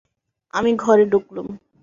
[0.53, 1.47] আমি ঘরে ঢুকলুম।